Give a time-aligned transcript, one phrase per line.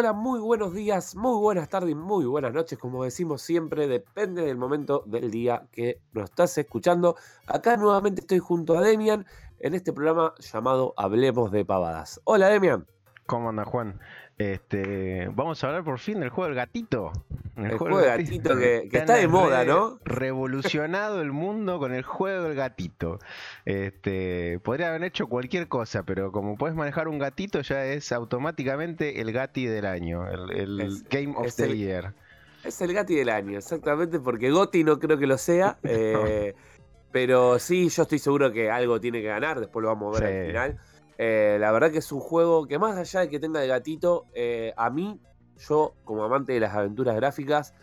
[0.00, 4.56] Hola, muy buenos días, muy buenas tardes, muy buenas noches, como decimos siempre, depende del
[4.56, 7.16] momento del día que nos estás escuchando.
[7.46, 9.26] Acá nuevamente estoy junto a Demian
[9.58, 12.18] en este programa llamado Hablemos de Pavadas.
[12.24, 12.86] Hola Demian.
[13.26, 14.00] ¿Cómo anda Juan?
[14.40, 17.12] Este, vamos a hablar por fin del juego del gatito.
[17.56, 19.98] El, juego, del gatito, que, está de moda, ¿no?
[20.02, 23.18] Revolucionado el mundo con el juego del gatito.
[23.66, 29.20] Este, podría haber hecho cualquier cosa, pero como puedes manejar un gatito, ya es automáticamente
[29.20, 32.14] el gati del año, el, Game of the Year.
[32.64, 35.76] Es el gati del año, exactamente, porque Goti no creo que lo sea.
[35.84, 36.54] Eh,
[37.12, 40.32] pero sí, yo estoy seguro que algo tiene que ganar, después lo vamos a ver
[40.32, 40.80] al final.
[41.22, 44.24] Eh, la verdad que es un juego que más allá de que tenga de gatito,
[44.32, 45.20] eh, a mí,
[45.58, 47.74] yo como amante de las aventuras gráficas,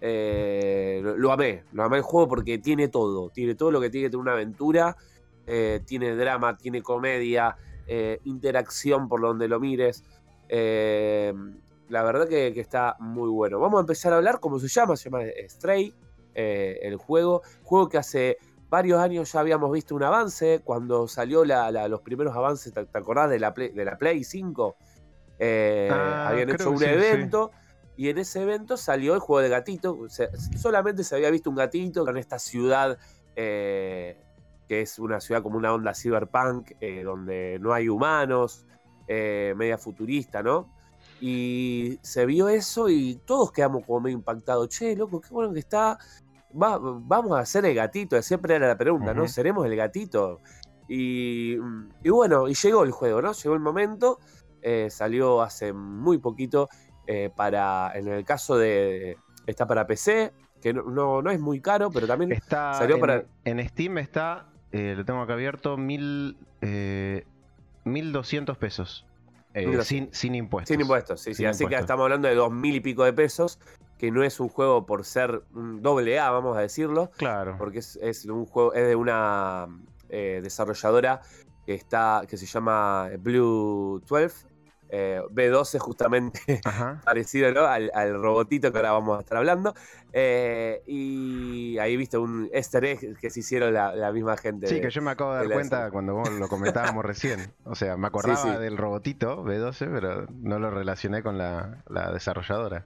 [0.00, 4.06] eh, lo, amé, lo amé el juego porque tiene todo, tiene todo lo que tiene
[4.06, 4.96] que tener una aventura,
[5.86, 7.56] tiene drama, tiene comedia,
[8.24, 10.02] interacción por donde lo mires.
[10.48, 13.60] la verdad que, está muy bueno.
[13.60, 14.96] Vamos a empezar a hablar, ¿cómo se llama?
[14.96, 15.94] Se llama Stray,
[16.34, 18.38] el juego, juego que hace
[18.72, 23.38] varios años ya habíamos visto un avance, cuando salió los primeros avances, ¿te, acordás de
[23.38, 24.76] la Play, de la Play 5?
[25.38, 27.50] Eh, ah, habían hecho un evento
[27.98, 29.98] y en ese evento salió el juego de gatito.
[30.56, 32.96] solamente se había visto un gatito en esta ciudad
[33.36, 34.16] eh,
[34.66, 38.64] que es una ciudad como una onda cyberpunk, eh, donde no hay humanos,
[39.06, 40.72] media futurista, ¿no?
[41.20, 44.70] Y se vio eso y todos quedamos como medio impactados.
[44.70, 45.98] Che, loco, qué bueno que está
[46.52, 49.26] vamos a ser el gatito, siempre era la pregunta, ¿no?
[49.28, 50.40] ¿Seremos el gatito?
[50.88, 51.56] Y,
[52.04, 53.32] bueno, y llegó el juego, ¿no?
[53.32, 54.18] Llegó el momento,
[54.60, 56.68] eh, salió hace muy poquito
[57.06, 61.90] eh, para, en el caso de, está para PC, que no, no, es muy caro,
[61.90, 63.24] pero también está salió en, para...
[63.44, 66.36] En Steam está, eh, lo tengo acá abierto, mil,
[67.84, 69.06] 1200 pesos.
[69.82, 70.74] sin, sin impuestos.
[70.74, 71.44] Sin impuestos, sí, sí.
[71.46, 73.58] Así que estamos hablando de dos mil y pico de pesos
[74.02, 77.12] que no es un juego por ser un doble A, vamos a decirlo.
[77.18, 77.54] Claro.
[77.56, 79.68] Porque es, un juego, es de una
[80.08, 81.20] eh, desarrolladora
[81.64, 84.50] que está, que se llama Blue 12.
[84.94, 86.60] Eh, B12 justamente
[87.04, 89.72] parecido al, robotito que ahora vamos a estar hablando.
[90.12, 94.66] Eh, y ahí viste un easter egg que se hicieron la, misma gente.
[94.66, 97.52] Sí, que yo me acabo de dar cuenta cuando vos lo comentábamos recién.
[97.66, 102.84] O sea, me acordaba del robotito B12, pero no lo relacioné con la desarrolladora.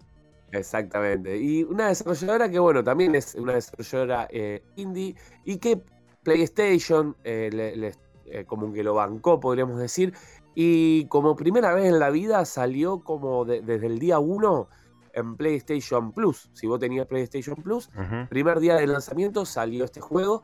[0.52, 1.36] Exactamente.
[1.36, 5.14] Y una desarrolladora que, bueno, también es una desarrolladora eh, indie
[5.44, 5.82] y que
[6.22, 7.92] PlayStation eh,
[8.26, 10.14] eh, como que lo bancó, podríamos decir.
[10.54, 14.68] Y como primera vez en la vida salió como desde el día 1
[15.12, 16.50] en PlayStation Plus.
[16.54, 17.90] Si vos tenías PlayStation Plus,
[18.30, 20.42] primer día de lanzamiento salió este juego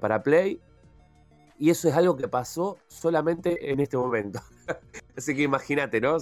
[0.00, 0.58] para Play.
[1.58, 4.40] Y eso es algo que pasó solamente en este momento.
[5.16, 6.16] Así que imagínate, ¿no?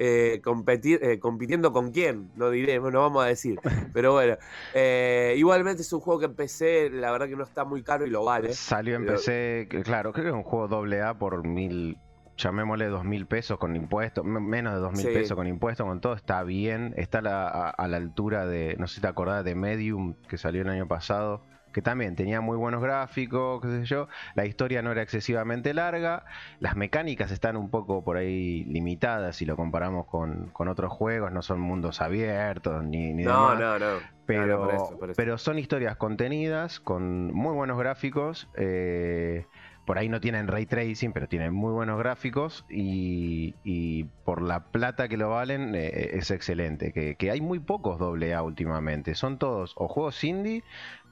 [0.00, 3.58] Eh, competir, eh, compitiendo con quién, no diremos, no vamos a decir.
[3.92, 4.36] Pero bueno,
[4.72, 8.10] eh, igualmente es un juego que empecé, la verdad que no está muy caro y
[8.10, 8.52] lo vale.
[8.52, 11.98] Salió en PC, claro, creo que es un juego doble A por mil,
[12.36, 16.14] llamémosle dos mil pesos con impuestos, menos de dos mil pesos con impuestos, con todo
[16.14, 20.38] está bien, está a, la altura de, no sé si te acordás, de Medium que
[20.38, 21.42] salió el año pasado
[21.72, 26.24] que también tenía muy buenos gráficos, qué sé yo, la historia no era excesivamente larga,
[26.60, 31.42] las mecánicas están un poco por ahí limitadas si lo comparamos con, otros juegos, no
[31.42, 34.68] son mundos abiertos ni, ni no, no, no, pero,
[35.16, 38.48] pero son historias contenidas con muy buenos gráficos.
[38.56, 39.46] Eh,
[39.88, 45.08] por ahí no tienen ray tracing, pero tienen muy buenos gráficos y, por la plata
[45.08, 46.92] que lo valen eh, es excelente.
[46.92, 50.62] Que, hay muy pocos AA últimamente, son todos o juegos indie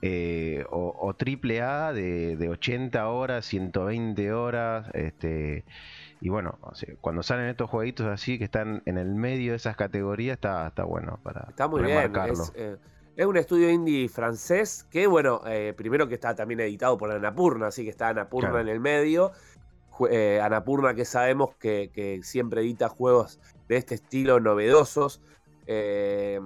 [0.03, 4.91] eh, o, triple A de, 80 horas, 120 horas.
[4.93, 5.65] Este,
[6.21, 6.59] y bueno,
[7.01, 10.85] cuando salen estos jueguitos así que están en el medio de esas categorías, está, está
[10.85, 12.13] bueno para, está muy bien.
[12.15, 12.79] Es
[13.25, 17.83] un estudio indie francés que, bueno, eh, primero que está también editado por Anapurna, así
[17.83, 19.33] que está Anapurna en el medio.
[20.11, 25.23] Eh, Anapurna que sabemos que, siempre edita juegos de este estilo novedosos.
[25.67, 26.39] Eh,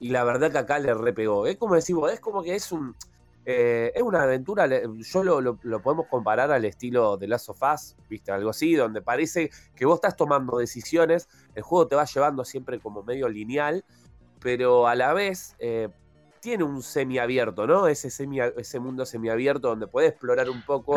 [0.00, 1.46] y la verdad que acá le repegó.
[1.46, 2.96] Es como decimos, es como que es un.
[3.44, 8.32] es una aventura, yo lo, podemos comparar al estilo de Last of Us, ¿viste?
[8.32, 12.80] Algo así, donde parece que vos estás tomando decisiones, el juego te va llevando siempre
[12.80, 13.84] como medio lineal,
[14.40, 15.54] pero a la vez
[16.46, 17.88] tiene un semiabierto, ¿no?
[17.88, 20.96] Ese, semi, ese mundo semiabierto donde puedes explorar un poco,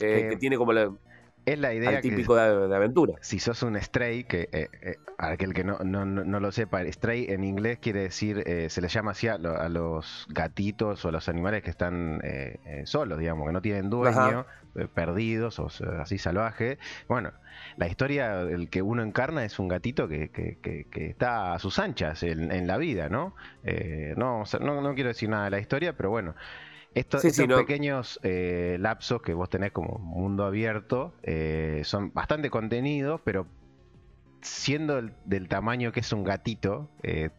[0.00, 0.92] eh, que tiene como la...
[1.46, 3.14] es la idea típico de, aventura.
[3.20, 7.26] Si sos un stray, que eh, eh, aquel que no, no, no, lo sepa, stray
[7.28, 11.28] en inglés quiere decir, eh, se le llama así a, los gatitos o a los
[11.28, 12.20] animales que están
[12.84, 14.46] solos, digamos, que no tienen dueño,
[14.94, 15.68] perdidos o
[16.00, 16.78] así salvajes.
[17.08, 17.32] Bueno,
[17.76, 22.22] la historia, el que uno encarna es un gatito que, que, está a sus anchas
[22.22, 23.34] en, la vida, ¿no?
[24.16, 26.34] no, no, no quiero decir nada de la historia, pero bueno.
[26.98, 33.46] Estos pequeños eh, lapsos que vos tenés como mundo abierto eh, son bastante contenidos, pero
[34.40, 37.30] siendo del tamaño que es un gatito, eh,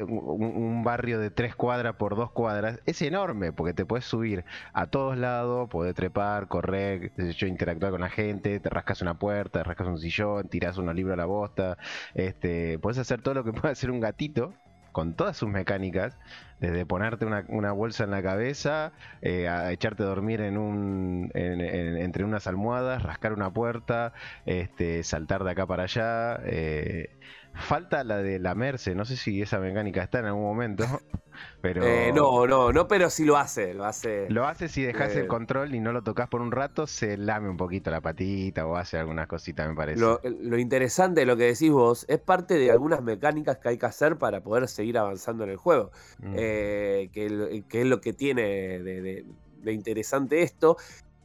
[0.00, 4.86] un, barrio de tres cuadras por dos cuadras, es enorme porque te puedes subir a
[4.86, 9.64] todos lados, puedes trepar, correr, yo, interactuar con la gente, te rascas una puerta, te
[9.64, 11.78] rascas un sillón, tiras unos libros a la bosta,
[12.14, 14.52] este, puedes hacer todo lo que puede hacer un gatito
[14.92, 16.16] con todas sus mecánicas,
[16.60, 18.92] desde ponerte una, bolsa en la cabeza,
[19.22, 24.12] eh, a echarte a dormir en un, entre unas almohadas, rascar una puerta,
[24.46, 26.40] este, saltar de acá para allá.
[26.44, 27.10] Eh,
[27.54, 30.84] Falta la de la Merce, no sé si esa mecánica está en algún momento,
[31.60, 31.82] pero...
[31.84, 34.30] Eh, no, no, no, pero sí lo hace, lo hace.
[34.30, 37.16] Lo hace si dejas el eh, control y no lo tocas por un rato, se
[37.16, 40.00] lame un poquito la patita o hace algunas cositas, me parece.
[40.00, 43.86] Lo, interesante de lo que decís vos es parte de algunas mecánicas que hay que
[43.86, 45.90] hacer para poder seguir avanzando en el juego,
[46.20, 46.34] mm.
[46.36, 48.42] eh, que, es lo que tiene
[48.78, 49.24] de,
[49.62, 50.76] de interesante esto.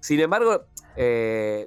[0.03, 0.65] Sin embargo,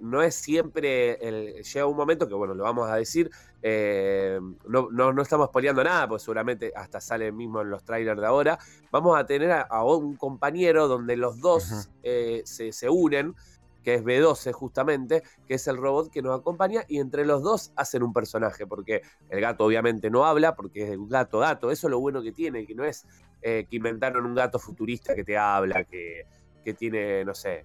[0.02, 3.30] no es siempre, el, llega un momento que, bueno, lo vamos a decir,
[3.62, 4.38] eh,
[4.68, 8.58] no, no, estamos spoileando nada, pues seguramente hasta sale mismo en los trailers de ahora.
[8.92, 13.34] Vamos a tener a, un compañero donde los dos eh, se, unen,
[13.82, 17.72] que es B12 justamente, que es el robot que nos acompaña, y entre los dos
[17.74, 21.88] hacen un personaje, porque el gato obviamente no habla, porque es un gato gato, eso
[21.88, 23.04] es lo bueno que tiene, que no es
[23.42, 26.24] eh, que inventaron un gato futurista que te habla, que,
[26.66, 27.64] que tiene, no sé,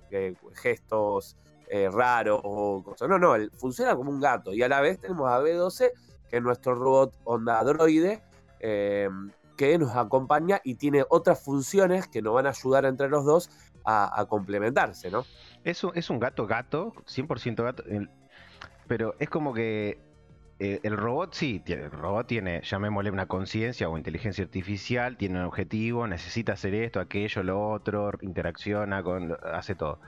[0.53, 1.35] gestos
[1.67, 3.09] eh, raro o cosas.
[3.09, 4.53] No, no, funciona como un gato.
[4.53, 5.91] Y a la vez tenemos a B12,
[6.29, 8.21] que es nuestro robot onda androide,
[8.59, 13.25] em, que nos acompaña y tiene otras funciones que nos van a ayudar entre los
[13.25, 13.49] dos
[13.83, 15.25] a, complementarse, ¿no?
[15.63, 17.83] Es un, es un gato gato, 100% gato,
[18.87, 19.99] pero es como que
[20.61, 25.45] eh, el robot sí, el robot tiene, llamémosle una conciencia o inteligencia artificial, tiene un
[25.45, 29.99] objetivo, necesita hacer esto, aquello, lo otro, interacciona con, hace todo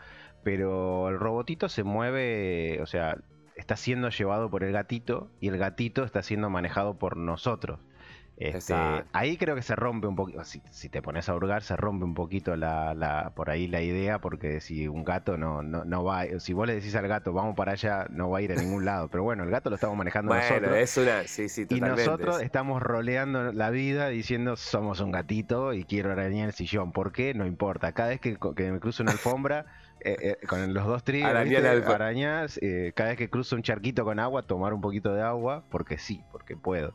[0.44, 3.18] pero el robotito se mueve, o sea,
[3.56, 7.80] está siendo llevado por el gatito y el gatito está siendo manejado por nosotros.
[8.36, 8.74] Este,
[9.14, 12.16] ahí creo que se rompe un poquito, si, te pones a hurgar, se rompe un
[12.16, 16.66] poquito la, por ahí la idea, porque si un gato no, no, va, si vos
[16.66, 19.08] le decís al gato, vamos para allá, no va a ir a ningún lado.
[19.10, 20.76] Pero bueno, el gato lo estamos manejando nosotros.
[20.76, 25.84] Es una, sí, sí, y nosotros estamos roleando la vida diciendo, somos un gatito y
[25.84, 26.92] quiero arañar el sillón.
[26.92, 27.34] ¿Por qué?
[27.36, 27.92] No importa.
[27.92, 29.66] Cada vez que, que me cruzo una alfombra...
[30.06, 34.20] Eh, eh, con los dos triggers, arañas, eh, cada vez que cruzo un charquito con
[34.20, 36.94] agua, tomar un poquito de agua, porque sí, porque puedo.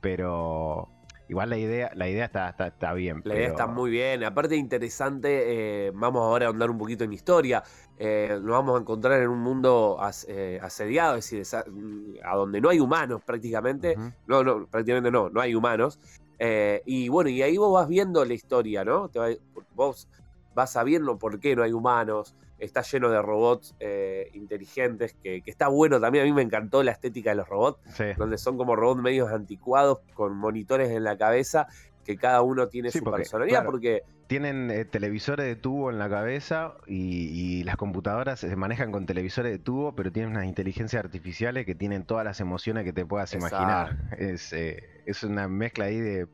[0.00, 0.88] Pero
[1.28, 3.20] igual la idea, la idea está, está, bien.
[3.24, 4.24] La idea está muy bien.
[4.24, 7.62] Aparte interesante, vamos ahora a andar un poquito en historia.
[7.98, 11.60] nos vamos a encontrar en un mundo asediado, es decir,
[12.24, 13.96] a donde no hay humanos prácticamente.
[14.26, 15.98] No, no, prácticamente no, no hay humanos.
[16.86, 19.08] y bueno, y ahí vos vas viendo la historia, ¿no?
[19.08, 19.40] Te
[19.74, 20.08] vos
[20.54, 25.68] vas sabiendo por qué no hay humanos, está lleno de robots eh, inteligentes, que, está
[25.68, 27.80] bueno también, a mí me encantó la estética de los robots,
[28.16, 31.68] donde son como robots medios anticuados con monitores en la cabeza,
[32.08, 36.72] que cada uno tiene su personalidad, porque tienen eh, televisores de tubo en la cabeza
[36.86, 41.74] y, las computadoras se manejan con televisores de tubo, pero tienen unas inteligencias artificiales que
[41.74, 43.98] tienen todas las emociones que te puedas imaginar.
[44.16, 46.26] Es, eh, es una mezcla ahí de...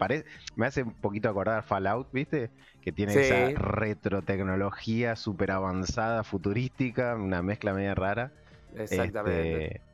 [0.54, 2.50] me hace un poquito acordar Fallout, ¿viste?
[2.80, 8.30] Que tiene esa retrotecnología súper avanzada, futurística, una mezcla media rara.
[8.76, 9.64] Exactamente.
[9.64, 9.93] Este,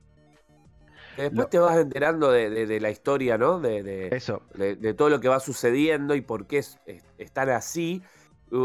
[1.21, 3.61] que después te vas enterando de, la historia, ¿no?
[3.61, 4.43] De, Eso.
[4.55, 6.65] De, todo lo que va sucediendo y por qué
[7.19, 8.03] están así.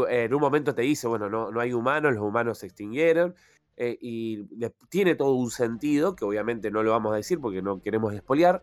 [0.08, 3.34] En un momento te dice, bueno, no, no hay humanos, los humanos se extinguieron.
[3.76, 4.44] Eh, y
[4.88, 8.62] tiene todo un sentido, que obviamente no lo vamos a decir porque no queremos despolear,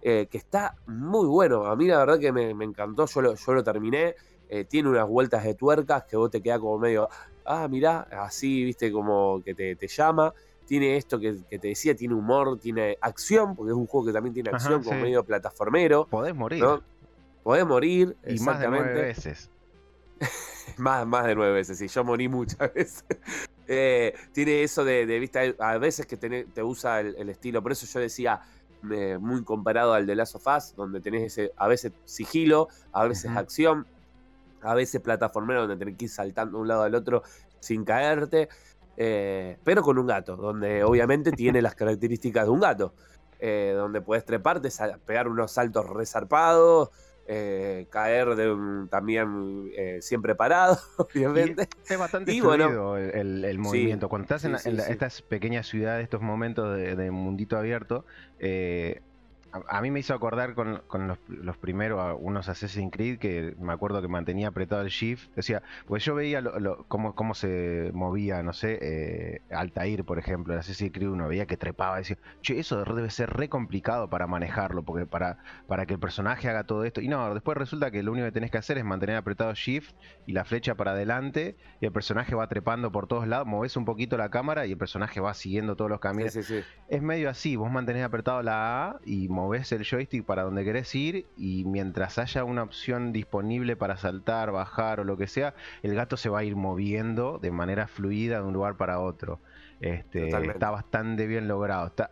[0.00, 1.66] eh, que está muy bueno.
[1.66, 4.14] A mí la verdad que me, encantó, yo lo, yo lo terminé.
[4.48, 7.08] Eh, tiene unas vueltas de tuercas que vos te queda como medio,
[7.44, 10.32] ah, mirá, así, viste, como que te, te llama
[10.66, 14.34] tiene esto que, te decía, tiene humor, tiene acción, porque es un juego que también
[14.34, 16.06] tiene acción como medio plataformero.
[16.06, 16.64] Podés morir.
[17.42, 19.50] Podés morir, y más de nueve veces.
[20.78, 23.04] más, más de nueve veces, sí, yo morí muchas veces.
[23.66, 28.00] Eh, tiene eso de, vista, a veces que te usa el, estilo, por eso yo
[28.00, 28.40] decía,
[29.20, 33.30] muy comparado al de Last of Us, donde tenés ese, a veces sigilo, a veces
[33.30, 33.86] acción,
[34.62, 37.22] a veces plataformero donde tenés que ir saltando de un lado al otro
[37.60, 38.48] sin caerte.
[38.96, 42.94] Pero con un gato, donde obviamente tiene las características de un gato.
[43.40, 44.68] donde puedes treparte,
[45.04, 46.90] pegar unos saltos resarpados,
[47.26, 51.68] eh, caer de también eh, siempre parado, obviamente.
[51.88, 54.10] es bastante fluido el, movimiento.
[54.10, 58.04] Cuando estás en, estas pequeñas ciudades, estos momentos de, de mundito abierto,
[59.68, 60.82] a, mí me hizo acordar con,
[61.28, 65.30] los, primeros, unos Assassin's Creed, que me acuerdo que mantenía apretado el shift.
[65.36, 66.42] Decía, pues yo veía
[66.88, 71.46] cómo, cómo, se movía, no sé, eh, Altair, por ejemplo, en Assassin's Creed uno veía
[71.46, 71.98] que trepaba.
[71.98, 76.48] Decía, che, eso debe ser re complicado para manejarlo, porque para, para que el personaje
[76.48, 77.00] haga todo esto.
[77.00, 79.94] Y no, después resulta que lo único que tenés que hacer es mantener apretado shift
[80.26, 83.84] y la flecha para adelante, y el personaje va trepando por todos lados, moves un
[83.84, 86.36] poquito la cámara y el personaje va siguiendo todos los caminos.
[86.36, 90.94] Es medio así, vos mantenés apretado la A y ves el joystick para donde querés
[90.94, 95.94] ir y mientras haya una opción disponible para saltar, bajar o lo que sea, el
[95.94, 99.40] gato se va a ir moviendo de manera fluida de un lugar para otro.
[99.80, 101.86] Este, está bastante bien logrado.
[101.86, 102.10] Está,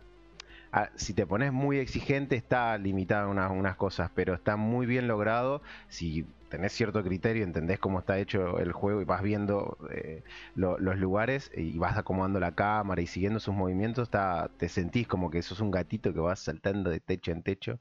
[0.71, 5.07] ah, si te pones muy exigente está limitado en unas, cosas, pero está muy bien
[5.07, 5.61] logrado.
[5.87, 10.21] Si tenés cierto criterio, entendés cómo está hecho el juego y vas viendo eh,
[10.53, 15.31] los lugares y vas acomodando la cámara y siguiendo sus movimientos, está, te sentís como
[15.31, 17.79] que sos un gatito que vas saltando de techo en techo.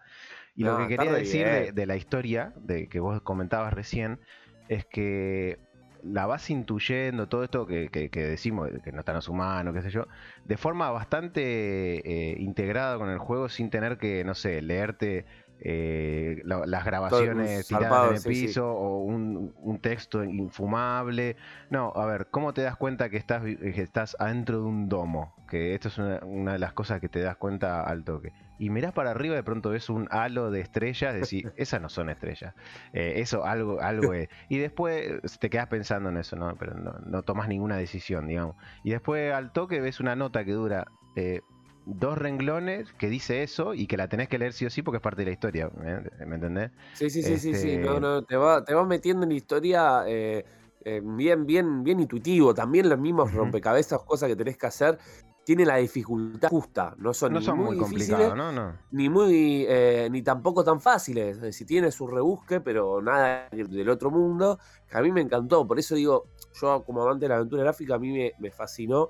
[0.57, 4.21] Y lo que quería decir de, la historia de que vos comentabas recién
[4.69, 5.59] es que
[6.02, 10.07] la vas intuyendo, todo esto que, decimos, que no están los humanos, qué sé yo,
[10.47, 15.26] de forma bastante eh, integrada con el juego sin tener que, no sé, leerte
[15.64, 21.37] eh, las grabaciones tiradas en el piso o un, texto infumable.
[21.71, 25.35] No, a ver, ¿cómo te das cuenta que estás, que estás adentro de un domo?
[25.49, 28.33] Que esto es una, de las cosas que te das cuenta al toque.
[28.59, 32.11] Y mirás para arriba, de pronto ves un halo de estrellas, decís, esas no son
[32.11, 32.54] estrellas.
[32.92, 34.28] Eh, eso algo, algo es.
[34.49, 36.54] Y después te quedas pensando en eso, ¿no?
[36.57, 38.57] Pero no, no tomas ninguna decisión, digamos.
[38.83, 41.42] Y después al toque ves una nota que dura eh,
[41.85, 44.97] dos renglones que dice eso y que la tenés que leer sí o sí porque
[44.97, 46.71] es parte de la historia, ¿me, entendés?
[46.95, 49.35] Sí, sí, sí, sí, sí, no, este no, te va, te va metiendo en la
[49.35, 50.45] historia eh,
[50.85, 54.99] eh, bien, bien, bien intuitivo, también los mismos rompecabezas, cosas que tenés que hacer,
[55.45, 58.79] tiene la dificultad justa, no son, ni muy, complicados, ¿no?
[58.93, 64.11] ni muy, eh, ni tampoco tan fáciles, si tiene su rebusque, pero nada del otro
[64.11, 66.27] mundo, que a mí me encantó, por eso digo,
[66.61, 69.09] yo como amante de la aventura gráfica, a mí me, me fascinó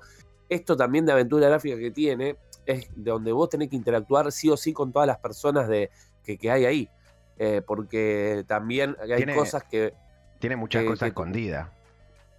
[0.49, 4.49] esto también de aventura gráfica que tiene, es de donde vos tenés que interactuar sí
[4.49, 5.89] o sí con todas las personas de,
[6.23, 6.89] que, hay ahí.
[7.37, 9.93] Eh, porque también hay cosas que.
[10.39, 11.69] Tiene muchas cosas escondidas.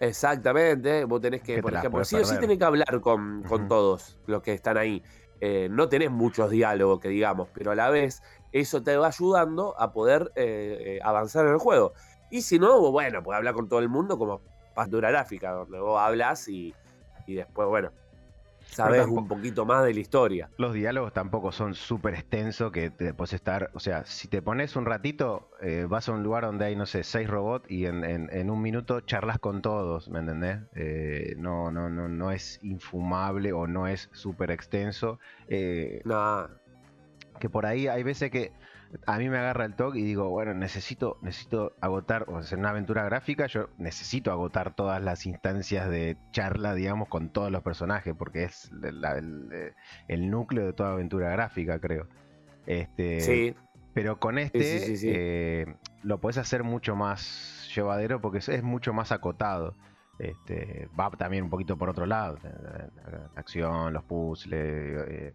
[0.01, 1.05] Exactamente.
[1.05, 4.53] Vos tenés que, por ejemplo, sí o sí tenés que hablar con, todos los que
[4.53, 5.03] están ahí.
[5.41, 9.75] Eh, no tenés muchos diálogos que digamos, pero a la vez eso te va ayudando
[9.79, 11.93] a poder eh, avanzar en el juego.
[12.31, 14.41] Y si no, bueno, puedes hablar con todo el mundo como
[14.75, 16.75] pastura gráfica, donde vos hablas y,
[17.27, 17.91] y después, bueno,
[18.67, 20.51] sabes un poquito más de la historia.
[20.57, 24.77] Los diálogos tampoco son súper extensos que te puedes estar, o sea, si te pones
[24.77, 28.51] un ratito, eh, vas a un lugar donde hay, no sé, seis robots y en,
[28.51, 30.59] un minuto charlas con todos, ¿me entendés?
[30.75, 35.19] Eh, no, no, no, no es infumable o no es súper extenso.
[35.49, 36.03] Eh,
[37.41, 38.53] Que por ahí hay veces que
[39.07, 42.61] a mí me agarra el toque y digo, bueno, necesito, necesito agotar, o sea, en
[42.61, 47.63] una aventura gráfica, yo necesito agotar todas las instancias de charla, digamos, con todos los
[47.63, 48.71] personajes, porque es
[50.09, 52.09] el, núcleo de toda aventura gráfica, creo.
[52.67, 53.55] Este, sí.
[53.93, 55.67] Pero con este eh,
[56.03, 59.77] lo puedes hacer mucho más llevadero porque es, mucho más acotado.
[60.19, 62.39] Este, va también un poquito por otro lado.
[62.43, 65.07] La, acción, los puzzles.
[65.09, 65.35] Eh,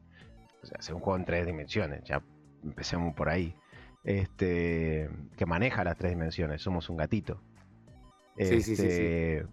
[0.62, 2.04] o sea, es un juego en tres dimensiones.
[2.04, 2.22] Ya
[2.64, 3.56] empecemos por ahí,
[4.04, 7.42] este, que maneja las tres dimensiones, somos un gatito.
[8.38, 9.46] sí, sí, sí, este,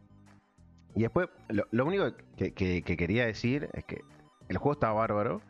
[0.94, 4.02] Y después, lo, único que, quería decir es que
[4.48, 5.42] el juego está bárbaro,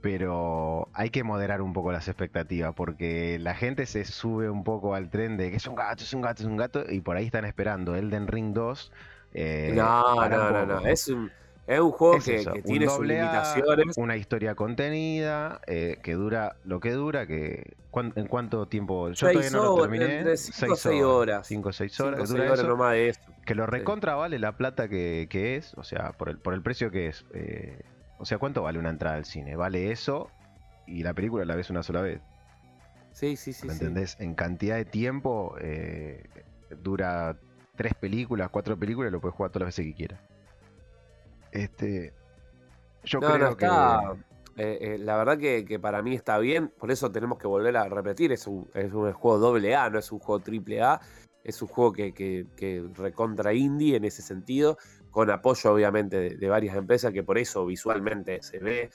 [0.00, 4.94] pero hay que moderar un poco las expectativas, porque la gente se sube un poco
[4.94, 7.16] al tren de que es un gato, es un gato, es un gato, y por
[7.16, 8.92] ahí están esperando Elden Ring 2.
[9.32, 11.30] Eh, no, no, no, no, es un
[11.66, 13.96] es un juego que, tiene sus limitaciones.
[13.96, 19.10] Una historia contenida, eh, que dura lo que dura, que ¿en cuánto tiempo?
[19.10, 20.36] Yo todavía no lo terminé.
[20.36, 21.46] 5 o 6 horas.
[21.46, 22.28] 5 o 6 horas.
[22.28, 23.32] Cinco, horas nomás de esto.
[23.44, 26.62] Que lo recontra vale la plata que, que, es, o sea, por el, por el
[26.62, 27.24] precio que es.
[27.34, 27.82] Eh,
[28.18, 29.56] o sea, ¿cuánto vale una entrada al cine?
[29.56, 30.30] Vale eso
[30.86, 32.20] y la película la ves una sola vez.
[33.12, 33.66] Sí, sí, sí.
[33.66, 34.16] ¿Me entendés?
[34.20, 36.22] En cantidad de tiempo eh,
[36.82, 37.36] dura
[37.74, 40.20] tres películas, cuatro películas, lo puedes jugar todas las veces que quieras.
[41.52, 42.12] Este,
[43.04, 43.66] yo creo que.
[44.58, 47.90] Eh, eh, la verdad que, para mí está bien, por eso tenemos que volver a
[47.90, 50.98] repetir, es un, es un juego doble A, no es un juego triple A,
[51.44, 54.78] es un juego que, que, recontra indie en ese sentido,
[55.10, 58.90] con apoyo obviamente de, varias empresas, que por eso visualmente se ve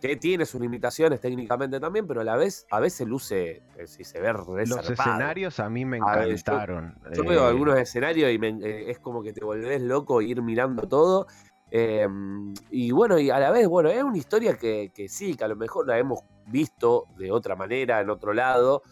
[0.00, 4.02] que tiene sus limitaciones técnicamente también, pero a la vez, a veces luce, eh, si
[4.02, 6.94] se ve Los escenarios a mí me encantaron.
[7.12, 11.26] yo, veo eh, algunos escenarios y es como que te volvés loco ir mirando todo.
[11.70, 15.44] Em, y bueno, y a la vez, bueno, es una historia que, que, sí, que
[15.44, 18.82] a lo mejor la hemos visto de otra manera, en otro lado.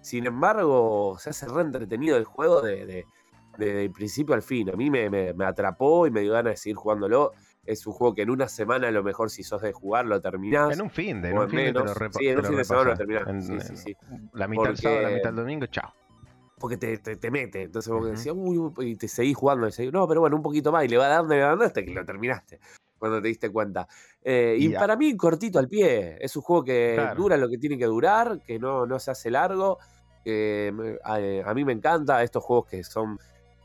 [0.00, 3.04] Sin embargo, se hace re entretenido el juego de,
[3.56, 4.68] de, principio al fin.
[4.70, 7.32] A mí me, me, atrapó y me dio ganas de seguir jugándolo.
[7.64, 10.20] Es un juego que en una semana, a lo mejor, si sos de jugar, lo
[10.20, 10.74] terminás.
[10.74, 12.96] En un fin de, en un fin de Sí, en un fin de semana lo
[12.96, 13.46] terminás.
[13.46, 13.96] sí, sí, sí.
[14.34, 15.94] La mitad del sábado, la mitad del domingo, chao
[16.64, 17.64] porque te, te, mete.
[17.64, 19.68] Entonces vos decías, uy, y te seguís jugando.
[19.68, 20.82] Y no, pero bueno, un poquito más.
[20.86, 22.58] Y le va dando y le va dando hasta que lo terminaste.
[22.98, 23.86] Cuando te diste cuenta.
[24.22, 26.16] Eh, y, para mí, cortito al pie.
[26.18, 29.30] Es un juego que dura lo que tiene que durar, que no, no se hace
[29.30, 29.76] largo.
[30.24, 33.18] a, mí me encanta estos juegos que son,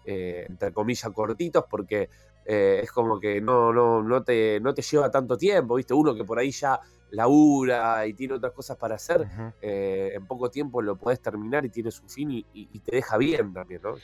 [0.04, 2.10] eh, entre comillas, cortitos, porque
[2.46, 5.94] eh, es como que no, no, no, te, no te lleva tanto tiempo, ¿viste?
[5.94, 6.80] Uno que por ahí ya
[7.12, 9.28] labura y tiene otras cosas para hacer,
[9.62, 13.54] eh, en poco tiempo lo puedes terminar y tiene su fin y, te deja bien
[13.54, 13.96] también, ¿no?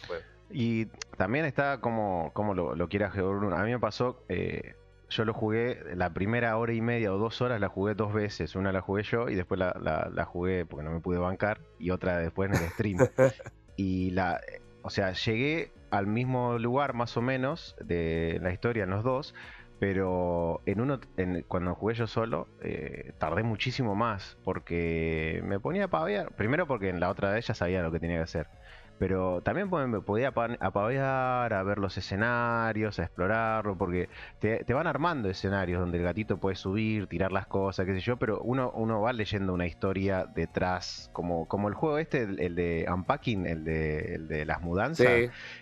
[0.52, 0.86] Y
[1.18, 4.76] también está como, como lo, lo quiera A mí me pasó, eh,
[5.10, 8.56] yo lo jugué la primera hora y media o dos horas, la jugué dos veces.
[8.56, 9.74] Una la jugué yo y después la,
[10.14, 12.98] la, jugué porque no me pude bancar y otra después en el stream.
[13.76, 14.42] y la,
[14.86, 19.34] o sea, llegué al mismo lugar más o menos de la historia en los dos,
[19.80, 21.00] pero en uno,
[21.48, 26.36] cuando jugué yo solo, eh, tardé muchísimo más porque me ponía a pavear.
[26.36, 28.48] Primero porque en la otra vez ya sabía lo que tenía que hacer.
[28.98, 34.10] Pero también me podía apavear, a ver los escenarios, a explorarlo, porque
[34.40, 38.18] te, van armando escenarios donde el gatito puede subir, tirar las cosas, qué sé yo,
[38.18, 42.86] pero uno, uno va leyendo una historia detrás, como, como el juego este, el, de
[42.92, 45.08] Unpacking, el de, el de las mudanzas,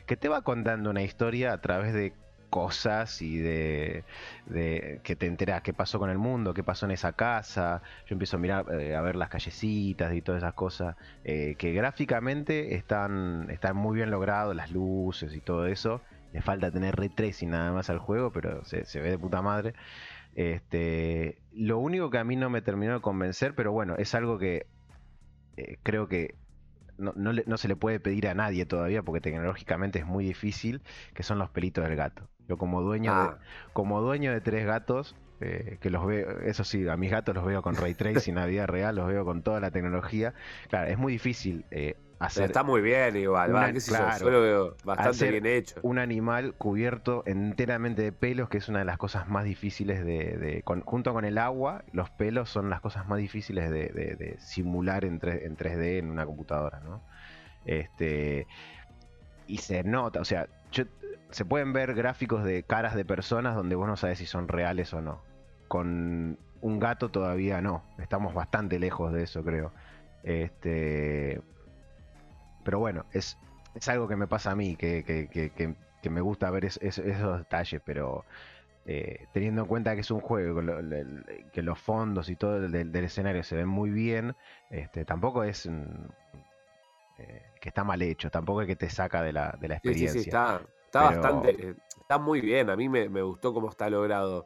[0.05, 2.13] que te va contando una historia a través de
[2.53, 4.03] cosas y de,
[5.03, 7.81] que te enteras qué pasó con el mundo, qué pasó en esa casa.
[8.05, 11.73] Yo empiezo a mirar, eh, a ver las callecitas y todas esas cosas eh, que
[11.73, 16.01] gráficamente están, están muy bien logrados, las luces y todo eso.
[16.31, 19.73] Le falta tener ray tracing nada más al juego, pero se, ve de puta madre.
[20.35, 24.37] Este, lo único que a mí no me terminó de convencer, pero bueno, es algo
[24.37, 24.67] que
[25.57, 26.35] eh, creo que
[26.99, 30.83] no, no, se le puede pedir a nadie todavía porque tecnológicamente es muy difícil,
[31.15, 32.29] que son los pelitos del gato.
[32.47, 33.37] Yo como dueño, de, ah.
[33.71, 37.43] como dueño de tres gatos, eh, que los veo, eso sí, a mis gatos los
[37.43, 40.33] veo con ray tracing a vida real, los veo con toda la tecnología.
[40.69, 42.45] Claro, es muy difícil eh, hacer.
[42.45, 45.79] está muy bien igual, yo, lo veo bastante bien hecho.
[45.81, 50.63] Un animal cubierto enteramente de pelos, que es una de las cosas más difíciles de.
[50.85, 55.57] junto con el agua, los pelos son las cosas más difíciles de, simular en, en
[55.57, 57.01] 3D en una computadora, ¿no?
[57.65, 58.47] Este.
[59.45, 60.85] Y se nota, o sea, yo
[61.33, 64.93] se pueden ver gráficos de caras de personas donde vos no sabes si son reales
[64.93, 65.21] o no.
[65.67, 67.83] Con un gato todavía no.
[67.97, 69.71] Estamos bastante lejos de eso, creo.
[70.21, 71.41] Este.
[72.63, 73.37] Pero bueno, es,
[73.73, 78.25] es algo que me pasa a mí, que, que, me gusta ver esos detalles, pero
[78.85, 80.61] eh, teniendo en cuenta que es un juego,
[81.51, 84.35] que los fondos y todo del, escenario se ven muy bien,
[84.69, 89.57] este, tampoco es eh, que está mal hecho, tampoco es que te saca de la,
[89.59, 90.21] de la experiencia.
[90.21, 90.61] Está
[91.01, 92.69] bastante, eh, está muy bien.
[92.69, 94.45] A mí me, gustó cómo está logrado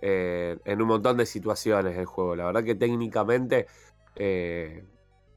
[0.00, 2.36] eh, en un montón de situaciones el juego.
[2.36, 3.66] La verdad que técnicamente
[4.16, 4.84] eh,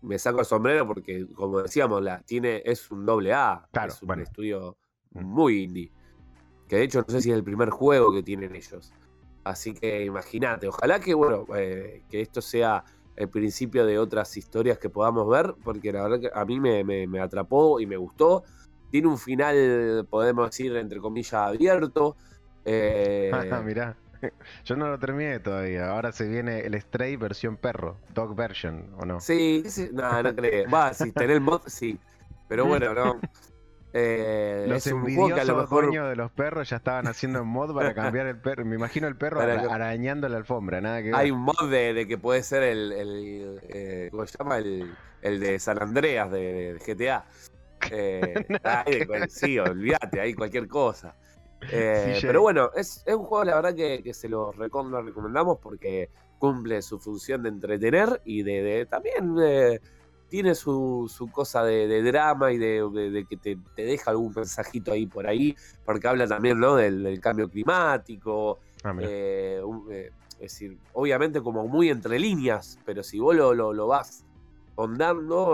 [0.01, 3.67] me saco el sombrero porque, como decíamos, la, tiene, es un doble A.
[3.87, 4.77] es un estudio
[5.11, 5.23] mm.
[5.23, 5.91] muy indie.
[6.67, 8.91] Que de hecho no sé si es el primer juego que tienen ellos.
[9.43, 12.83] Así que imagínate, ojalá que bueno, que esto sea
[13.15, 17.19] el principio de otras historias que podamos ver, porque la verdad que a mí me
[17.21, 18.43] atrapó y me gustó.
[18.89, 22.15] Tiene un final, podemos decir, entre comillas, abierto.
[22.65, 23.31] Eh...
[23.51, 23.95] Ah, mirá.
[24.65, 25.89] Yo no lo terminé todavía.
[25.89, 29.19] Ahora se viene el Stray versión perro, dog version, ¿o no?
[29.19, 30.69] Sí, sí no, no creo.
[30.69, 31.99] Va, si tenés el mod, sí.
[32.47, 33.19] Pero bueno, no.
[33.93, 35.85] Eh, los es envidiosos a lo mejor...
[35.85, 38.63] dueños de los perros ya estaban haciendo un mod para cambiar el perro.
[38.65, 42.43] Me imagino el perro arañando la alfombra, nada que Hay un mod de, que puede
[42.43, 44.57] ser el, el eh, ¿cómo se llama?
[44.57, 47.25] El, el, de San Andreas de, de GTA.
[47.91, 48.45] Eh,
[49.29, 51.15] sí, olvídate, hay cualquier cosa.
[51.71, 56.99] Eh, pero bueno, es, un juego, la verdad, que, se lo, recomendamos porque cumple su
[56.99, 59.79] función de entretener y de, también eh,
[60.29, 65.55] tiene su, cosa de, drama y de, que te, deja algún mensajito ahí por ahí,
[65.83, 66.75] porque habla también ¿no?
[66.75, 68.59] del, cambio climático.
[68.83, 74.26] Ah, es decir, obviamente como muy entre líneas, pero si vos lo, lo vas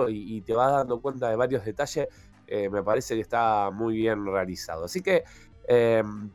[0.10, 2.08] y, te vas dando cuenta de varios detalles,
[2.48, 4.86] eh, me parece que está muy bien realizado.
[4.86, 5.24] Así que
[5.68, 6.30] em,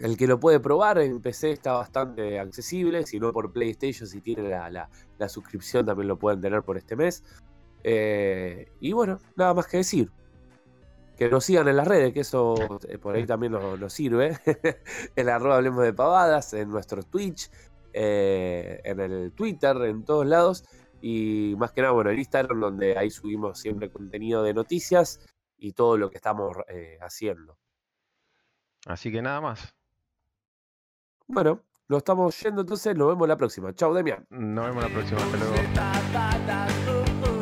[0.00, 4.20] el que lo puede probar en PC está bastante accesible, si no por PlayStation, si
[4.20, 4.88] tiene la,
[5.28, 7.24] suscripción también lo pueden tener por este mes.
[7.82, 10.10] Eh, y bueno, nada más que decir.
[11.16, 12.54] Que nos sigan en las redes, que eso
[12.88, 14.38] eh, por ahí también nos, sirve.
[15.16, 17.50] en arroba hablemos de pavadas, en nuestro Twitch,
[17.92, 20.64] eh, en el Twitter, en todos lados.
[21.00, 25.20] Y más que nada, bueno, en Instagram, donde ahí subimos siempre contenido de noticias
[25.56, 26.56] y todo lo que estamos
[27.00, 27.58] haciendo.
[28.86, 29.74] Así que nada más.
[31.26, 33.74] Bueno, nos estamos yendo entonces, nos vemos la próxima.
[33.74, 34.26] Chao, Demian.
[34.30, 35.36] Nos vemos la próxima, hasta
[37.26, 37.37] luego.